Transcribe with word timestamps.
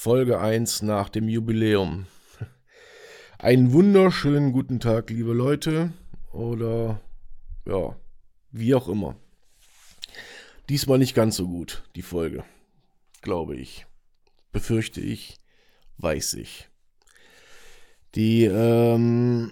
Folge 0.00 0.38
1 0.38 0.82
nach 0.82 1.08
dem 1.08 1.28
Jubiläum. 1.28 2.06
Einen 3.38 3.72
wunderschönen 3.72 4.52
guten 4.52 4.78
Tag, 4.78 5.10
liebe 5.10 5.32
Leute. 5.32 5.92
Oder 6.32 7.00
ja, 7.66 7.98
wie 8.52 8.76
auch 8.76 8.88
immer. 8.88 9.16
Diesmal 10.68 10.98
nicht 10.98 11.16
ganz 11.16 11.34
so 11.34 11.48
gut, 11.48 11.82
die 11.96 12.02
Folge. 12.02 12.44
Glaube 13.22 13.56
ich. 13.56 13.86
Befürchte 14.52 15.00
ich. 15.00 15.40
Weiß 15.96 16.34
ich. 16.34 16.68
Die, 18.14 18.44
ähm, 18.44 19.50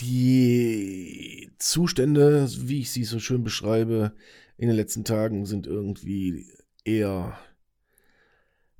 die 0.00 1.52
Zustände, 1.58 2.48
wie 2.60 2.80
ich 2.80 2.92
sie 2.92 3.04
so 3.04 3.18
schön 3.20 3.44
beschreibe, 3.44 4.14
in 4.56 4.68
den 4.68 4.76
letzten 4.76 5.04
Tagen 5.04 5.44
sind 5.44 5.66
irgendwie 5.66 6.46
eher 6.82 7.38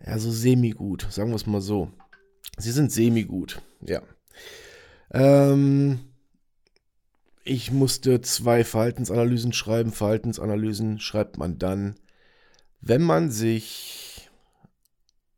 ja, 0.06 0.18
so 0.18 0.30
semi-gut, 0.30 1.06
sagen 1.10 1.30
wir 1.30 1.36
es 1.36 1.46
mal 1.46 1.60
so. 1.60 1.90
Sie 2.58 2.72
sind 2.72 2.92
semi-gut, 2.92 3.62
ja. 3.80 4.02
Ähm, 5.10 6.00
ich 7.44 7.70
musste 7.70 8.20
zwei 8.20 8.64
Verhaltensanalysen 8.64 9.52
schreiben. 9.52 9.92
Verhaltensanalysen 9.92 11.00
schreibt 11.00 11.38
man 11.38 11.58
dann, 11.58 11.96
wenn 12.80 13.02
man 13.02 13.30
sich 13.30 14.30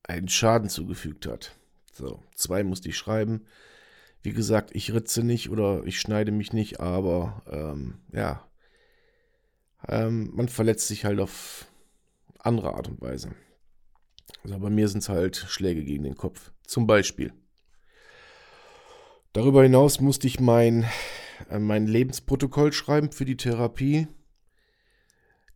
einen 0.03 0.29
Schaden 0.29 0.69
zugefügt 0.69 1.27
hat. 1.27 1.57
So, 1.93 2.23
zwei 2.35 2.65
musste 2.65 2.89
ich 2.89 2.97
schreiben. 2.97 3.45
Wie 4.23 4.33
gesagt, 4.33 4.71
ich 4.75 4.93
ritze 4.93 5.23
nicht 5.23 5.51
oder 5.51 5.85
ich 5.85 6.01
schneide 6.01 6.33
mich 6.33 6.53
nicht, 6.53 6.81
aber 6.81 7.43
ähm, 7.49 7.99
ja, 8.13 8.45
ähm, 9.89 10.31
man 10.35 10.49
verletzt 10.49 10.89
sich 10.89 11.05
halt 11.05 11.21
auf 11.21 11.67
andere 12.39 12.75
Art 12.75 12.89
und 12.89 13.01
Weise. 13.01 13.31
Also 14.45 14.59
bei 14.59 14.71
mir 14.71 14.89
sind 14.89 15.03
es 15.03 15.09
halt 15.09 15.37
Schläge 15.37 15.85
gegen 15.85 16.05
den 16.05 16.17
Kopf. 16.17 16.53
Zum 16.67 16.87
Beispiel. 16.87 17.33
Darüber 19.33 19.63
hinaus 19.63 20.01
musste 20.01 20.27
ich 20.27 20.41
mein, 20.41 20.87
äh, 21.51 21.59
mein 21.59 21.87
Lebensprotokoll 21.87 22.73
schreiben 22.73 23.13
für 23.13 23.25
die 23.25 23.37
Therapie. 23.37 24.09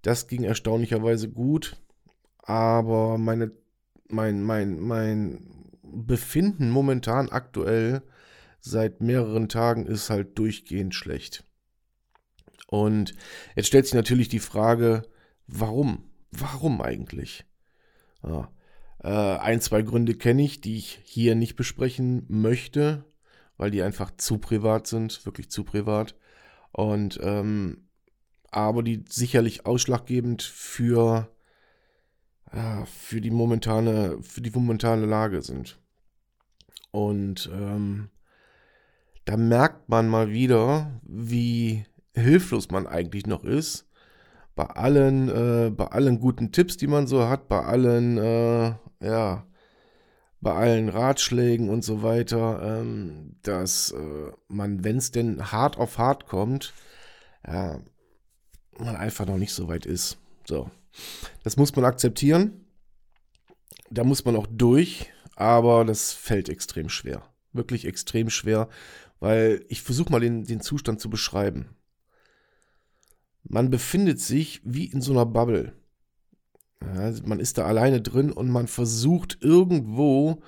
Das 0.02 0.28
ging 0.28 0.44
erstaunlicherweise 0.44 1.30
gut, 1.30 1.76
aber 2.38 3.18
meine, 3.18 3.52
mein, 4.08 4.42
mein, 4.42 4.80
mein 4.80 5.70
Befinden 5.82 6.70
momentan 6.70 7.28
aktuell 7.28 8.02
seit 8.60 9.00
mehreren 9.00 9.48
Tagen 9.48 9.86
ist 9.86 10.10
halt 10.10 10.38
durchgehend 10.38 10.94
schlecht. 10.94 11.44
Und 12.66 13.14
jetzt 13.56 13.66
stellt 13.66 13.86
sich 13.86 13.94
natürlich 13.94 14.28
die 14.28 14.38
Frage, 14.38 15.02
warum? 15.46 16.04
Warum 16.30 16.80
eigentlich? 16.80 17.44
Ja. 18.22 18.50
Äh, 19.02 19.08
ein, 19.08 19.60
zwei 19.60 19.82
Gründe 19.82 20.14
kenne 20.14 20.42
ich, 20.42 20.60
die 20.60 20.76
ich 20.76 21.00
hier 21.04 21.34
nicht 21.34 21.56
besprechen 21.56 22.24
möchte, 22.28 23.04
weil 23.56 23.70
die 23.70 23.82
einfach 23.82 24.10
zu 24.16 24.38
privat 24.38 24.86
sind, 24.86 25.24
wirklich 25.24 25.50
zu 25.50 25.64
privat. 25.64 26.14
Und 26.72 27.18
ähm, 27.22 27.88
aber 28.50 28.82
die 28.82 29.04
sicherlich 29.08 29.66
ausschlaggebend 29.66 30.42
für, 30.42 31.28
ja, 32.52 32.84
für 32.86 33.20
die 33.20 33.30
momentane, 33.30 34.18
für 34.22 34.40
die 34.40 34.50
momentane 34.50 35.06
Lage 35.06 35.42
sind. 35.42 35.78
Und 36.90 37.48
ähm, 37.52 38.10
da 39.24 39.36
merkt 39.36 39.88
man 39.88 40.08
mal 40.08 40.30
wieder, 40.30 41.00
wie 41.02 41.84
hilflos 42.14 42.70
man 42.70 42.86
eigentlich 42.86 43.26
noch 43.26 43.44
ist. 43.44 43.88
Bei 44.54 44.64
allen, 44.64 45.28
äh, 45.28 45.70
bei 45.70 45.86
allen 45.86 46.20
guten 46.20 46.52
Tipps, 46.52 46.76
die 46.76 46.86
man 46.86 47.06
so 47.06 47.28
hat, 47.28 47.48
bei 47.48 47.62
allen 47.62 48.18
äh, 48.18 48.74
ja, 49.02 49.46
bei 50.40 50.54
allen 50.54 50.88
Ratschlägen 50.88 51.68
und 51.68 51.84
so 51.84 52.02
weiter, 52.02 52.60
ähm, 52.80 53.36
dass 53.42 53.90
äh, 53.90 54.32
man, 54.48 54.84
wenn 54.84 54.96
es 54.96 55.10
denn 55.10 55.52
hart 55.52 55.76
auf 55.78 55.98
hart 55.98 56.26
kommt, 56.26 56.72
ja, 57.46 57.80
man 58.78 58.96
einfach 58.96 59.26
noch 59.26 59.36
nicht 59.36 59.52
so 59.52 59.68
weit 59.68 59.86
ist. 59.86 60.18
So. 60.46 60.70
Das 61.42 61.56
muss 61.56 61.76
man 61.76 61.84
akzeptieren. 61.84 62.64
Da 63.90 64.04
muss 64.04 64.24
man 64.24 64.36
auch 64.36 64.46
durch, 64.50 65.12
aber 65.36 65.84
das 65.84 66.12
fällt 66.12 66.48
extrem 66.48 66.88
schwer. 66.88 67.22
Wirklich 67.52 67.84
extrem 67.84 68.30
schwer, 68.30 68.68
weil 69.18 69.64
ich 69.68 69.82
versuche 69.82 70.10
mal 70.10 70.20
den, 70.20 70.44
den 70.44 70.60
Zustand 70.60 71.00
zu 71.00 71.10
beschreiben. 71.10 71.76
Man 73.42 73.70
befindet 73.70 74.20
sich 74.20 74.60
wie 74.64 74.86
in 74.86 75.00
so 75.00 75.12
einer 75.12 75.26
Bubble. 75.26 75.72
Ja, 76.82 77.12
man 77.24 77.40
ist 77.40 77.58
da 77.58 77.66
alleine 77.66 78.00
drin 78.00 78.32
und 78.32 78.50
man 78.50 78.66
versucht 78.66 79.38
irgendwo 79.42 80.42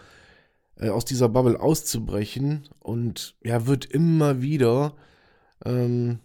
äh, 0.76 0.88
aus 0.88 1.04
dieser 1.04 1.28
Bubble 1.28 1.60
auszubrechen 1.60 2.68
und 2.80 3.36
ja, 3.42 3.66
wird 3.66 3.84
immer 3.84 4.40
wieder, 4.40 4.94
ähm, 5.64 6.20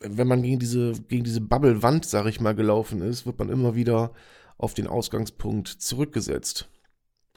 wenn 0.00 0.28
man 0.28 0.42
gegen 0.42 0.58
diese, 0.58 0.92
gegen 1.08 1.24
diese 1.24 1.40
Bubble-Wand, 1.40 2.06
sag 2.06 2.26
ich 2.26 2.40
mal, 2.40 2.54
gelaufen 2.54 3.02
ist, 3.02 3.26
wird 3.26 3.38
man 3.38 3.50
immer 3.50 3.74
wieder 3.74 4.12
auf 4.58 4.74
den 4.74 4.86
Ausgangspunkt 4.86 5.68
zurückgesetzt. 5.68 6.68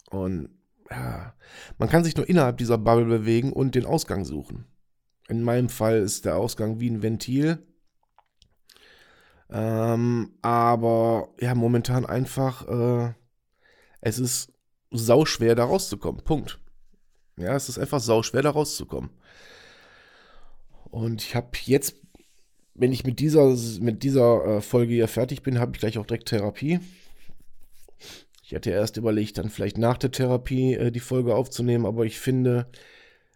Und 0.10 0.50
ja, 0.90 1.34
man 1.78 1.90
kann 1.90 2.04
sich 2.04 2.16
nur 2.16 2.28
innerhalb 2.28 2.58
dieser 2.58 2.78
Bubble 2.78 3.06
bewegen 3.06 3.54
und 3.54 3.76
den 3.76 3.86
Ausgang 3.86 4.26
suchen. 4.26 4.66
In 5.28 5.44
meinem 5.44 5.70
Fall 5.70 6.00
ist 6.00 6.26
der 6.26 6.38
Ausgang 6.38 6.80
wie 6.80 6.90
ein 6.90 7.04
Ventil 7.04 7.60
ähm, 9.52 10.32
aber 10.42 11.30
ja, 11.40 11.56
momentan 11.56 12.06
einfach, 12.06 12.68
äh, 12.68 13.14
es 14.02 14.20
ist 14.20 14.54
sauschwer 14.92 15.56
da 15.56 15.66
rauszukommen. 15.66 16.24
Punkt. 16.24 16.60
Ja, 17.38 17.56
es 17.56 17.70
ist 17.70 17.80
einfach 17.80 18.00
sauschwer 18.00 18.42
da 18.42 18.52
rauszukommen. 18.52 19.10
Und 20.92 21.24
ich 21.24 21.36
habe 21.36 21.50
jetzt, 21.64 21.96
wenn 22.74 22.92
ich 22.92 23.06
mit 23.06 23.20
dieser, 23.20 23.56
mit 23.80 24.04
dieser 24.04 24.46
äh, 24.46 24.62
Folge 24.62 24.94
hier 24.94 25.08
fertig 25.08 25.44
bin, 25.44 25.60
habe 25.60 25.72
ich 25.74 25.80
gleich 25.80 25.98
auch 25.98 26.06
direkt 26.06 26.30
Therapie. 26.30 26.80
Ich 28.44 28.56
hatte 28.56 28.72
erst 28.72 28.98
überlegt, 28.98 29.38
dann 29.38 29.50
vielleicht 29.50 29.78
nach 29.78 29.98
der 29.98 30.12
Therapie 30.12 30.74
äh, 30.74 30.92
die 30.92 31.00
Folge 31.00 31.36
aufzunehmen, 31.36 31.86
aber 31.86 32.06
ich 32.06 32.20
finde, 32.20 32.68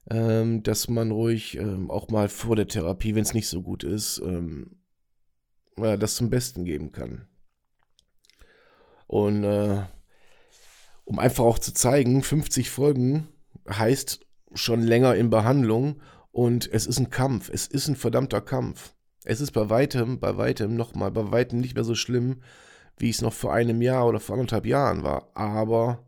ähm, 0.09 0.63
dass 0.63 0.87
man 0.87 1.11
ruhig 1.11 1.57
ähm, 1.57 1.89
auch 1.91 2.09
mal 2.09 2.29
vor 2.29 2.55
der 2.55 2.67
Therapie, 2.67 3.15
wenn 3.15 3.21
es 3.21 3.33
nicht 3.33 3.47
so 3.47 3.61
gut 3.61 3.83
ist, 3.83 4.21
ähm, 4.25 4.71
äh, 5.77 5.97
das 5.97 6.15
zum 6.15 6.29
Besten 6.29 6.65
geben 6.65 6.91
kann. 6.91 7.27
Und 9.07 9.43
äh, 9.43 9.83
um 11.05 11.19
einfach 11.19 11.43
auch 11.43 11.59
zu 11.59 11.73
zeigen, 11.73 12.23
50 12.23 12.69
Folgen 12.69 13.27
heißt 13.69 14.21
schon 14.53 14.81
länger 14.81 15.15
in 15.15 15.29
Behandlung 15.29 16.01
und 16.31 16.71
es 16.71 16.87
ist 16.87 16.99
ein 16.99 17.09
Kampf, 17.09 17.49
es 17.49 17.67
ist 17.67 17.87
ein 17.87 17.95
verdammter 17.95 18.41
Kampf. 18.41 18.93
Es 19.25 19.39
ist 19.39 19.51
bei 19.51 19.69
weitem, 19.69 20.19
bei 20.19 20.37
weitem 20.37 20.75
nochmal, 20.75 21.11
bei 21.11 21.31
weitem 21.31 21.59
nicht 21.59 21.75
mehr 21.75 21.83
so 21.83 21.95
schlimm, 21.95 22.41
wie 22.97 23.09
es 23.09 23.21
noch 23.21 23.33
vor 23.33 23.53
einem 23.53 23.81
Jahr 23.81 24.07
oder 24.07 24.19
vor 24.19 24.35
anderthalb 24.35 24.65
Jahren 24.65 25.03
war. 25.03 25.29
Aber 25.33 26.05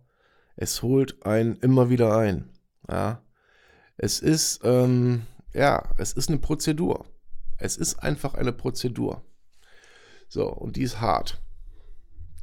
es 0.55 0.81
holt 0.81 1.25
einen 1.25 1.55
immer 1.57 1.89
wieder 1.89 2.17
ein. 2.17 2.49
Ja. 2.89 3.21
Es 3.97 4.19
ist, 4.19 4.61
ähm, 4.63 5.21
ja, 5.53 5.83
es 5.97 6.13
ist 6.13 6.29
eine 6.29 6.39
Prozedur. 6.39 7.05
Es 7.57 7.77
ist 7.77 7.99
einfach 7.99 8.33
eine 8.33 8.51
Prozedur. 8.51 9.23
So, 10.27 10.47
und 10.47 10.75
die 10.75 10.83
ist 10.83 11.01
hart. 11.01 11.41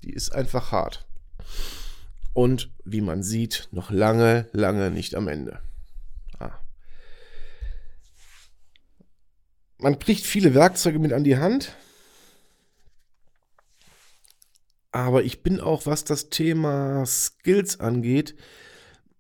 Die 0.05 0.13
ist 0.13 0.35
einfach 0.35 0.73
hart. 0.73 1.07
Und 2.35 2.71
wie 2.85 3.01
man 3.01 3.23
sieht, 3.23 3.69
noch 3.73 3.91
lange, 3.91 4.49
lange 4.53 4.91
nicht 4.91 5.15
am 5.15 5.29
Ende. 5.29 5.61
Ah. 6.39 6.59
Man 9.79 9.99
kriegt 9.99 10.25
viele 10.25 10.55
Werkzeuge 10.55 10.99
mit 10.99 11.13
an 11.13 11.25
die 11.25 11.37
Hand. 11.37 11.77
Aber 14.93 15.25
ich 15.25 15.43
bin 15.43 15.61
auch, 15.61 15.87
was 15.87 16.05
das 16.05 16.29
Thema 16.29 17.05
Skills 17.07 17.81
angeht, 17.81 18.35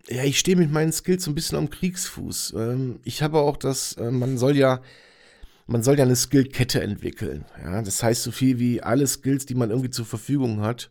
ja, 0.08 0.25
ich 0.25 0.38
stehe 0.38 0.56
mit 0.56 0.70
meinen 0.70 0.93
Skills 0.93 1.25
so 1.25 1.31
ein 1.31 1.35
bisschen 1.35 1.58
am 1.58 1.70
Kriegsfuß. 1.70 2.55
Ähm, 2.56 3.00
ich 3.05 3.23
habe 3.23 3.38
auch 3.38 3.56
das, 3.56 3.94
äh, 3.94 4.11
man 4.11 4.37
soll 4.37 4.56
ja 4.56 4.82
man 5.67 5.82
soll 5.82 5.99
ja 5.99 6.05
eine 6.05 6.17
Skillkette 6.17 6.81
entwickeln. 6.81 7.44
Ja? 7.62 7.82
Das 7.82 8.03
heißt, 8.03 8.23
so 8.23 8.31
viel 8.31 8.59
wie 8.59 8.82
alle 8.82 9.06
Skills, 9.06 9.47
die 9.47 9.55
man 9.55 9.70
irgendwie 9.70 9.91
zur 9.91 10.06
Verfügung 10.06 10.61
hat, 10.61 10.91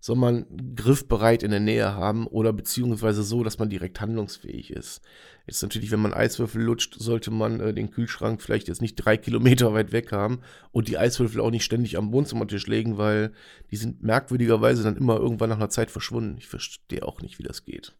soll 0.00 0.16
man 0.16 0.46
griffbereit 0.76 1.42
in 1.42 1.50
der 1.50 1.60
Nähe 1.60 1.94
haben 1.94 2.26
oder 2.28 2.52
beziehungsweise 2.52 3.22
so, 3.24 3.42
dass 3.42 3.58
man 3.58 3.68
direkt 3.68 4.00
handlungsfähig 4.00 4.70
ist. 4.70 5.00
Jetzt 5.46 5.62
natürlich, 5.62 5.90
wenn 5.90 6.00
man 6.00 6.14
Eiswürfel 6.14 6.62
lutscht, 6.62 6.94
sollte 6.98 7.30
man 7.30 7.58
äh, 7.58 7.74
den 7.74 7.90
Kühlschrank 7.90 8.40
vielleicht 8.40 8.68
jetzt 8.68 8.82
nicht 8.82 8.94
drei 8.96 9.16
Kilometer 9.16 9.72
weit 9.72 9.92
weg 9.92 10.12
haben 10.12 10.40
und 10.70 10.88
die 10.88 10.98
Eiswürfel 10.98 11.40
auch 11.40 11.50
nicht 11.50 11.64
ständig 11.64 11.96
am 11.96 12.12
Wohnzimmertisch 12.12 12.66
legen, 12.66 12.96
weil 12.96 13.32
die 13.70 13.76
sind 13.76 14.02
merkwürdigerweise 14.02 14.84
dann 14.84 14.96
immer 14.96 15.16
irgendwann 15.16 15.48
nach 15.48 15.56
einer 15.56 15.70
Zeit 15.70 15.90
verschwunden. 15.90 16.36
Ich 16.38 16.46
verstehe 16.46 17.02
auch 17.02 17.20
nicht, 17.20 17.38
wie 17.38 17.44
das 17.44 17.64
geht. 17.64 17.94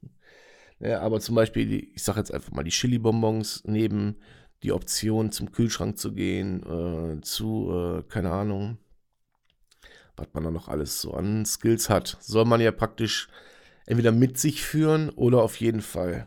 Ja, 0.79 1.01
aber 1.01 1.19
zum 1.21 1.35
Beispiel, 1.35 1.89
ich 1.93 2.03
sage 2.03 2.21
jetzt 2.21 2.33
einfach 2.33 2.53
mal, 2.53 2.63
die 2.63 2.71
Chili-Bonbons 2.71 3.65
neben 3.67 4.17
die 4.63 4.73
Option 4.73 5.31
zum 5.31 5.53
Kühlschrank 5.53 5.99
zu 5.99 6.13
gehen, 6.13 6.63
äh, 6.63 7.21
zu, 7.23 7.71
äh, 7.73 8.03
keine 8.09 8.31
Ahnung, 8.31 8.79
was 10.17 10.29
man 10.33 10.45
da 10.45 10.51
noch 10.51 10.69
alles 10.69 11.01
so 11.01 11.15
an 11.15 11.47
Skills 11.47 11.89
hat, 11.89 12.17
soll 12.21 12.45
man 12.45 12.61
ja 12.61 12.73
praktisch 12.73 13.29
entweder 13.87 14.13
mit 14.13 14.39
sich 14.39 14.63
führen 14.63 15.11
oder 15.11 15.43
auf 15.43 15.57
jeden 15.57 15.81
Fall 15.81 16.27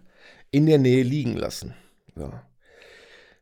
in 0.49 0.65
der 0.65 0.79
Nähe 0.79 1.03
liegen 1.03 1.35
lassen. 1.35 1.73
Ja. 2.15 2.43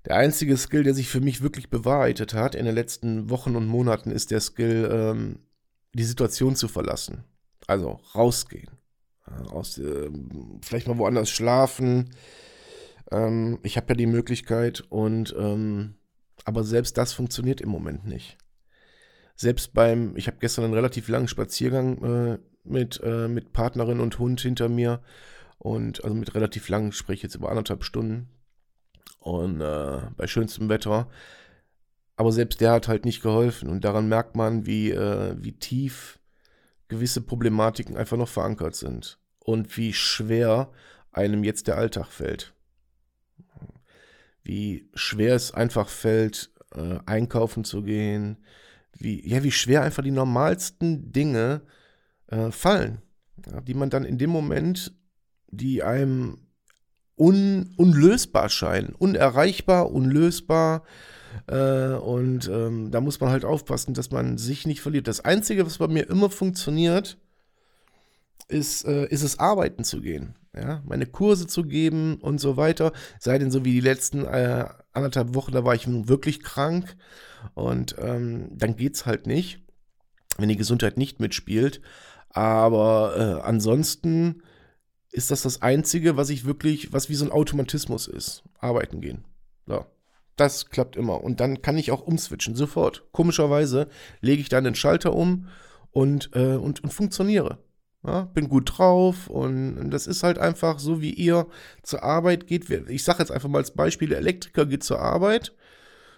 Der 0.06 0.15
einzige 0.15 0.57
Skill, 0.57 0.83
der 0.83 0.94
sich 0.94 1.07
für 1.09 1.21
mich 1.21 1.42
wirklich 1.42 1.69
bewahrheitet 1.69 2.33
hat 2.33 2.56
in 2.56 2.65
den 2.65 2.75
letzten 2.75 3.30
Wochen 3.30 3.56
und 3.56 3.68
Monaten, 3.68 4.12
ist 4.12 4.31
der 4.31 4.39
Skill, 4.39 4.89
ähm, 4.92 5.39
die 5.94 6.03
Situation 6.03 6.56
zu 6.56 6.68
verlassen. 6.68 7.24
Also 7.68 8.00
rausgehen. 8.15 8.71
Aus, 9.51 9.77
äh, 9.77 10.09
vielleicht 10.62 10.88
mal 10.88 10.97
woanders 10.97 11.30
schlafen. 11.30 12.09
Ähm, 13.11 13.59
ich 13.63 13.77
habe 13.77 13.88
ja 13.89 13.95
die 13.95 14.06
Möglichkeit 14.06 14.81
und 14.89 15.35
ähm, 15.38 15.95
aber 16.45 16.63
selbst 16.63 16.97
das 16.97 17.13
funktioniert 17.13 17.61
im 17.61 17.69
Moment 17.69 18.06
nicht 18.06 18.38
selbst 19.39 19.73
beim, 19.73 20.17
ich 20.17 20.27
habe 20.27 20.38
gestern 20.41 20.65
einen 20.65 20.73
relativ 20.73 21.07
langen 21.07 21.29
Spaziergang 21.29 22.03
äh, 22.03 22.39
mit, 22.65 23.00
äh, 23.01 23.29
mit 23.29 23.53
Partnerin 23.53 24.01
und 24.01 24.19
Hund 24.19 24.41
hinter 24.41 24.67
mir 24.67 25.00
und 25.57 26.03
also 26.03 26.13
mit 26.13 26.35
relativ 26.35 26.67
lang, 26.67 26.91
spreche 26.91 27.23
jetzt 27.23 27.35
über 27.35 27.47
anderthalb 27.47 27.85
Stunden 27.85 28.27
und 29.19 29.61
äh, 29.61 30.01
bei 30.17 30.27
schönstem 30.27 30.67
Wetter. 30.67 31.07
Aber 32.17 32.33
selbst 32.33 32.59
der 32.59 32.73
hat 32.73 32.89
halt 32.89 33.06
nicht 33.06 33.21
geholfen 33.21 33.69
und 33.69 33.85
daran 33.85 34.09
merkt 34.09 34.35
man, 34.35 34.65
wie, 34.65 34.91
äh, 34.91 35.35
wie 35.39 35.53
tief 35.53 36.19
gewisse 36.89 37.21
Problematiken 37.21 37.95
einfach 37.95 38.17
noch 38.17 38.27
verankert 38.27 38.75
sind 38.75 39.19
und 39.39 39.77
wie 39.77 39.94
schwer 39.94 40.69
einem 41.13 41.45
jetzt 41.45 41.67
der 41.67 41.77
Alltag 41.77 42.07
fällt. 42.07 42.53
Wie 44.44 44.89
schwer 44.94 45.36
es 45.36 45.53
einfach 45.53 45.89
fällt, 45.89 46.51
äh, 46.75 47.00
einkaufen 47.06 47.63
zu 47.63 47.83
gehen, 47.83 48.38
wie, 48.97 49.27
ja, 49.27 49.44
wie 49.44 49.51
schwer 49.51 49.83
einfach 49.83 50.03
die 50.03 50.12
normalsten 50.12 51.12
Dinge 51.12 51.62
äh, 52.27 52.51
fallen, 52.51 53.01
ja, 53.50 53.62
die 53.62 53.74
man 53.74 53.89
dann 53.89 54.03
in 54.03 54.18
dem 54.18 54.30
Moment, 54.30 54.94
die 55.51 55.83
einem 55.83 56.38
un, 57.18 57.74
unlösbar 57.77 58.50
scheinen, 58.50 58.95
unerreichbar, 58.97 59.91
unlösbar. 59.91 60.83
Äh, 61.47 61.94
und 61.94 62.47
ähm, 62.47 62.92
da 62.92 63.01
muss 63.01 63.19
man 63.19 63.30
halt 63.30 63.45
aufpassen, 63.45 63.94
dass 63.94 64.09
man 64.12 64.38
sich 64.38 64.65
nicht 64.65 64.81
verliert. 64.81 65.07
Das 65.07 65.21
Einzige, 65.21 65.65
was 65.65 65.77
bei 65.77 65.88
mir 65.88 66.09
immer 66.09 66.30
funktioniert, 66.30 67.18
ist, 68.47 68.86
äh, 68.86 69.07
ist 69.07 69.24
es 69.24 69.39
arbeiten 69.39 69.83
zu 69.83 70.01
gehen. 70.01 70.36
Ja, 70.56 70.81
meine 70.86 71.06
Kurse 71.06 71.45
zu 71.45 71.63
geben 71.63 72.18
und 72.18 72.39
so 72.39 72.57
weiter. 72.57 72.91
Sei 73.19 73.38
denn 73.38 73.51
so 73.51 73.65
wie 73.65 73.74
die 73.74 73.81
letzten 73.81 74.25
äh, 74.25 74.65
anderthalb 74.94 75.36
Wochen, 75.36 75.51
da 75.51 75.63
war 75.63 75.75
ich 75.75 75.86
wirklich 75.88 76.41
krank 76.41 76.95
und 77.53 77.95
ähm, 78.00 78.50
dann 78.51 78.75
es 78.80 79.06
halt 79.06 79.27
nicht, 79.27 79.62
wenn 80.38 80.50
die 80.50 80.57
Gesundheit 80.57 80.97
nicht 80.97 81.19
mitspielt. 81.19 81.81
Aber 82.30 83.13
äh, 83.15 83.47
ansonsten 83.47 84.42
ist 85.12 85.31
das 85.31 85.44
das 85.44 85.62
Einzige, 85.62 86.18
was 86.18 86.30
ich 86.30 86.45
wirklich, 86.45 86.94
was 86.94 87.09
wie 87.09 87.15
so 87.15 87.25
ein 87.25 87.31
Automatismus 87.31 88.07
ist. 88.07 88.44
Arbeiten 88.59 89.01
gehen. 89.01 89.25
So. 89.65 89.85
Das 90.35 90.69
klappt 90.69 90.95
immer. 90.95 91.24
Und 91.24 91.42
dann 91.42 91.62
kann 91.62 91.77
ich 91.77 91.92
auch 91.92 92.01
umswitchen, 92.01 92.56
sofort. 92.56 93.03
Komischerweise 93.12 93.89
lege 94.21 94.42
ich 94.42 94.50
dann 94.50 94.63
den 94.63 94.75
Schalter 94.75 95.13
um 95.13 95.47
und, 95.92 96.30
äh, 96.33 96.56
und, 96.56 96.83
und 96.83 96.94
funktioniere. 96.94 97.57
Ja, 98.04 98.24
bin 98.34 98.48
gut 98.48 98.78
drauf 98.78 99.28
und 99.28 99.90
das 99.90 100.07
ist 100.07 100.24
halt 100.24 100.40
einfach 100.40 100.80
so, 100.80 101.01
wie 101.01 101.13
ihr 101.13 101.48
zur 101.84 102.01
Arbeit 102.04 102.48
geht. 102.48 102.69
Ich 102.90 103.04
sage 103.04 103.19
jetzt 103.19 103.31
einfach 103.31 103.50
mal 103.50 103.57
als 103.57 103.72
Beispiel, 103.72 104.07
der 104.07 104.19
Elektriker 104.19 104.66
geht 104.66 104.84
zur 104.84 105.00
Arbeit 105.00 105.54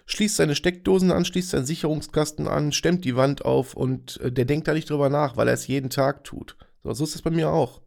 schließt 0.06 0.36
seine 0.36 0.54
Steckdosen 0.54 1.12
an, 1.12 1.24
schließt 1.24 1.50
seinen 1.50 1.66
Sicherungskasten 1.66 2.48
an, 2.48 2.72
stemmt 2.72 3.04
die 3.04 3.16
Wand 3.16 3.44
auf 3.44 3.74
und 3.74 4.20
äh, 4.20 4.32
der 4.32 4.44
denkt 4.44 4.68
da 4.68 4.74
nicht 4.74 4.90
drüber 4.90 5.08
nach, 5.08 5.36
weil 5.36 5.48
er 5.48 5.54
es 5.54 5.66
jeden 5.66 5.90
Tag 5.90 6.24
tut. 6.24 6.56
So, 6.82 6.92
so 6.92 7.04
ist 7.04 7.14
es 7.14 7.22
bei 7.22 7.30
mir 7.30 7.50
auch. 7.50 7.82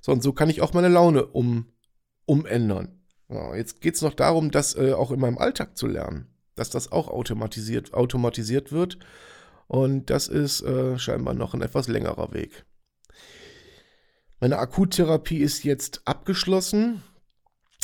So, 0.00 0.12
und 0.12 0.22
so 0.22 0.32
kann 0.32 0.50
ich 0.50 0.62
auch 0.62 0.72
meine 0.72 0.88
Laune 0.88 1.26
um, 1.26 1.66
umändern. 2.24 3.00
Ja, 3.28 3.54
jetzt 3.54 3.80
geht 3.80 3.94
es 3.94 4.02
noch 4.02 4.14
darum, 4.14 4.50
das 4.50 4.74
äh, 4.76 4.92
auch 4.92 5.10
in 5.10 5.20
meinem 5.20 5.38
Alltag 5.38 5.76
zu 5.76 5.86
lernen. 5.86 6.26
Dass 6.56 6.70
das 6.70 6.90
auch 6.90 7.08
automatisiert, 7.08 7.94
automatisiert 7.94 8.72
wird. 8.72 8.98
Und 9.68 10.10
das 10.10 10.26
ist 10.26 10.62
äh, 10.62 10.98
scheinbar 10.98 11.34
noch 11.34 11.54
ein 11.54 11.62
etwas 11.62 11.86
längerer 11.86 12.32
Weg. 12.32 12.66
Meine 14.40 14.58
Akuttherapie 14.58 15.38
ist 15.38 15.64
jetzt 15.64 16.00
abgeschlossen. 16.06 17.02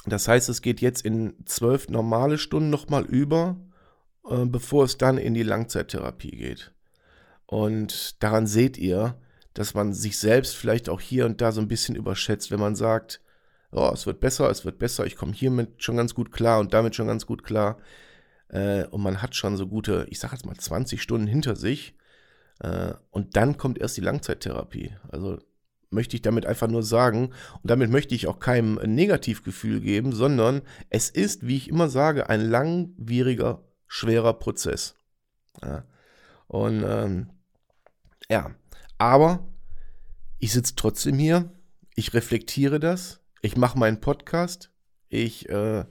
Das 0.06 0.26
heißt, 0.26 0.49
es 0.49 0.62
geht 0.62 0.81
jetzt 0.81 1.05
in 1.05 1.35
zwölf 1.44 1.91
normale 1.91 2.38
Stunden 2.38 2.70
nochmal 2.70 3.05
über, 3.05 3.56
äh, 4.26 4.47
bevor 4.47 4.85
es 4.85 4.97
dann 4.97 5.19
in 5.19 5.35
die 5.35 5.43
Langzeittherapie 5.43 6.31
geht. 6.31 6.73
Und 7.44 8.23
daran 8.23 8.47
seht 8.47 8.79
ihr, 8.79 9.20
dass 9.53 9.75
man 9.75 9.93
sich 9.93 10.19
selbst 10.19 10.56
vielleicht 10.56 10.88
auch 10.88 11.00
hier 11.00 11.26
und 11.26 11.43
da 11.43 11.53
so 11.53 11.61
ein 11.61 11.69
bisschen 11.69 11.94
überschätzt, 11.94 12.50
wenn 12.50 12.61
man 12.61 12.75
sagt, 12.75 13.20
oh, 13.70 13.91
es 13.93 14.06
wird 14.06 14.20
besser, 14.20 14.49
es 14.50 14.64
wird 14.64 14.79
besser, 14.79 15.05
ich 15.05 15.17
komme 15.17 15.32
hiermit 15.32 15.82
schon 15.82 15.99
ganz 15.99 16.14
gut 16.14 16.32
klar 16.32 16.61
und 16.61 16.73
damit 16.73 16.94
schon 16.94 17.06
ganz 17.06 17.26
gut 17.26 17.44
klar. 17.44 17.79
Äh, 18.49 18.85
und 18.87 19.02
man 19.02 19.20
hat 19.20 19.35
schon 19.35 19.59
so 19.59 19.67
gute, 19.67 20.06
ich 20.09 20.20
sage 20.20 20.35
jetzt 20.35 20.47
mal 20.47 20.56
20 20.56 21.02
Stunden 21.02 21.26
hinter 21.26 21.55
sich. 21.55 21.94
Äh, 22.61 22.94
und 23.11 23.37
dann 23.37 23.59
kommt 23.59 23.79
erst 23.79 23.99
die 23.99 24.02
Langzeittherapie. 24.02 24.94
Also 25.11 25.38
möchte 25.91 26.17
ich 26.17 26.23
damit 26.23 26.47
einfach 26.47 26.69
nur 26.69 26.83
sagen. 26.83 27.33
Und 27.62 27.71
damit 27.71 27.91
möchte 27.91 28.15
ich 28.15 28.27
auch 28.27 28.38
keinem 28.38 28.75
Negativgefühl 28.75 29.81
geben, 29.81 30.12
sondern 30.12 30.62
es 30.91 31.11
ist, 31.11 31.47
wie 31.47 31.56
ich 31.56 31.69
immer 31.69 31.88
sage, 31.88 32.29
ein 32.29 32.41
langwieriger, 32.41 33.62
schwerer 33.87 34.35
Prozess. 34.35 34.94
Ja. 35.62 35.85
Und 36.49 36.85
ähm, 36.87 37.31
ja, 38.29 38.55
aber 38.99 39.47
ich 40.38 40.53
sitze 40.53 40.75
trotzdem 40.77 41.19
hier, 41.19 41.50
ich 41.94 42.15
reflektiere 42.15 42.78
das, 42.78 43.21
ich 43.43 43.57
mache 43.57 43.78
meinen 43.78 44.00
Podcast, 44.00 44.71
ich 45.09 45.49
äh, 45.49 45.85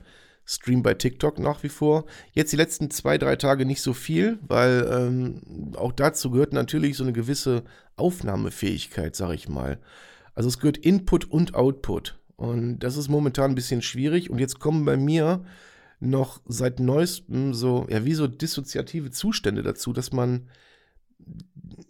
stream 0.46 0.84
bei 0.84 0.94
TikTok 0.94 1.40
nach 1.40 1.64
wie 1.64 1.70
vor. 1.70 2.06
Jetzt 2.34 2.52
die 2.54 2.58
letzten 2.58 2.92
zwei, 2.92 3.18
drei 3.18 3.36
Tage 3.36 3.66
nicht 3.66 3.82
so 3.82 3.94
viel, 3.94 4.40
weil 4.48 4.88
ähm, 4.92 5.42
auch 5.76 5.92
dazu 5.92 6.30
gehört 6.30 6.54
natürlich 6.54 6.98
so 6.98 7.04
eine 7.04 7.14
gewisse 7.14 7.64
Aufnahmefähigkeit, 7.96 9.16
sag 9.16 9.34
ich 9.34 9.50
mal. 9.50 9.80
Also 10.36 10.50
es 10.50 10.60
gehört 10.60 10.78
Input 10.78 11.32
und 11.32 11.56
Output. 11.56 12.20
Und 12.36 12.80
das 12.80 12.98
ist 12.98 13.08
momentan 13.08 13.52
ein 13.52 13.56
bisschen 13.56 13.82
schwierig. 13.82 14.30
Und 14.30 14.40
jetzt 14.40 14.60
kommen 14.60 14.86
bei 14.86 14.98
mir 14.98 15.44
noch 16.00 16.42
seit 16.46 16.80
neuestem 16.80 17.54
so, 17.54 17.88
ja, 17.90 18.06
wie 18.06 18.14
so 18.14 18.28
dissoziative 18.28 19.12
Zustände 19.12 19.64
dazu, 19.64 19.94
dass 19.94 20.12
man 20.12 20.50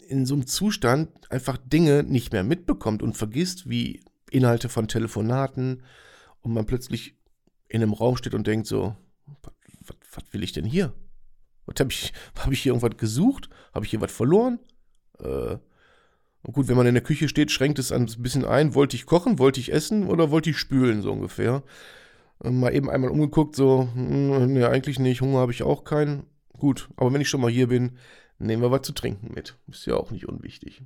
in 0.07 0.25
so 0.25 0.35
einem 0.35 0.45
Zustand 0.45 1.09
einfach 1.31 1.57
Dinge 1.57 2.03
nicht 2.03 2.31
mehr 2.31 2.43
mitbekommt 2.43 3.01
und 3.01 3.17
vergisst, 3.17 3.69
wie 3.69 4.01
Inhalte 4.29 4.69
von 4.69 4.87
Telefonaten 4.87 5.83
und 6.41 6.53
man 6.53 6.65
plötzlich 6.65 7.17
in 7.67 7.81
einem 7.81 7.93
Raum 7.93 8.17
steht 8.17 8.33
und 8.33 8.47
denkt 8.47 8.67
so, 8.67 8.95
was 10.13 10.23
will 10.31 10.43
ich 10.43 10.53
denn 10.53 10.65
hier? 10.65 10.93
Habe 11.67 11.91
ich, 11.91 12.13
hab 12.39 12.51
ich 12.51 12.61
hier 12.61 12.73
irgendwas 12.73 12.97
gesucht? 12.97 13.49
Habe 13.73 13.85
ich 13.85 13.91
hier 13.91 14.01
was 14.01 14.11
verloren? 14.11 14.59
Äh, 15.19 15.57
und 16.45 16.53
gut, 16.53 16.67
wenn 16.67 16.77
man 16.77 16.85
in 16.85 16.93
der 16.93 17.03
Küche 17.03 17.27
steht, 17.27 17.49
schränkt 17.49 17.79
es 17.79 17.91
ein 17.91 18.05
bisschen 18.19 18.45
ein. 18.45 18.75
Wollte 18.75 18.95
ich 18.95 19.07
kochen, 19.07 19.39
wollte 19.39 19.59
ich 19.59 19.73
essen 19.73 20.07
oder 20.07 20.29
wollte 20.29 20.51
ich 20.51 20.57
spülen, 20.57 21.01
so 21.01 21.11
ungefähr. 21.11 21.63
Und 22.37 22.59
mal 22.59 22.75
eben 22.75 22.89
einmal 22.89 23.09
umgeguckt, 23.09 23.55
so, 23.55 23.89
hm, 23.93 24.53
ne, 24.53 24.69
eigentlich 24.69 24.99
nicht, 24.99 25.21
Hunger 25.21 25.39
habe 25.39 25.51
ich 25.51 25.63
auch 25.63 25.83
keinen. 25.83 26.27
Gut, 26.53 26.89
aber 26.97 27.11
wenn 27.13 27.21
ich 27.21 27.29
schon 27.29 27.41
mal 27.41 27.49
hier 27.49 27.67
bin, 27.67 27.97
nehmen 28.37 28.61
wir 28.61 28.71
was 28.71 28.83
zu 28.83 28.93
trinken 28.93 29.33
mit. 29.33 29.57
Ist 29.67 29.87
ja 29.87 29.95
auch 29.95 30.11
nicht 30.11 30.27
unwichtig. 30.27 30.83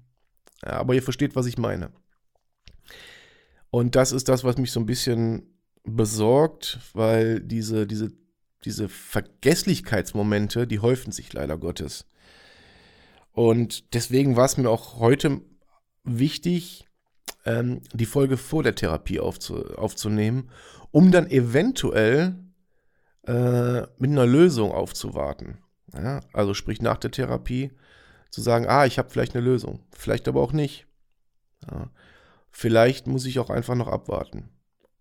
Ja, 0.64 0.74
aber 0.74 0.94
ihr 0.94 1.04
versteht, 1.04 1.36
was 1.36 1.46
ich 1.46 1.58
meine. 1.58 1.92
Und 3.70 3.96
das 3.96 4.12
ist 4.12 4.30
das, 4.30 4.44
was 4.44 4.58
mich 4.58 4.72
so 4.72 4.80
ein 4.80 4.86
bisschen 4.86 5.59
besorgt, 5.90 6.80
weil 6.94 7.40
diese, 7.40 7.88
diese, 7.88 8.12
diese 8.66 8.90
Vergesslichkeitsmomente, 8.90 10.68
die 10.68 10.80
häufen 10.80 11.12
sich 11.12 11.32
leider 11.34 11.58
Gottes. 11.58 12.06
Und 13.32 13.94
deswegen 13.94 14.36
war 14.36 14.46
es 14.46 14.58
mir 14.58 14.70
auch 14.70 15.00
heute 15.00 15.42
wichtig, 16.04 16.88
ähm, 17.46 17.82
die 17.94 18.06
Folge 18.06 18.38
vor 18.38 18.64
der 18.64 18.76
Therapie 18.76 19.20
aufzu 19.20 19.66
aufzunehmen, 19.76 20.50
um 20.92 21.12
dann 21.12 21.30
eventuell 21.30 22.36
äh, 23.28 23.82
mit 23.98 24.12
einer 24.12 24.26
Lösung 24.26 24.72
aufzuwarten. 24.72 25.60
Ja, 25.94 26.22
also 26.34 26.54
sprich 26.54 26.82
nach 26.82 26.98
der 26.98 27.12
Therapie 27.12 27.72
zu 28.30 28.42
sagen, 28.42 28.68
ah, 28.68 28.86
ich 28.86 29.00
habe 29.00 29.10
vielleicht 29.10 29.36
eine 29.36 29.44
Lösung, 29.44 29.80
vielleicht 29.92 30.28
aber 30.28 30.42
auch 30.42 30.54
nicht. 30.54 30.86
Ja. 31.70 31.90
Vielleicht 32.52 33.08
muss 33.08 33.26
ich 33.26 33.40
auch 33.40 33.50
einfach 33.50 33.76
noch 33.76 33.88
abwarten. 33.88 34.50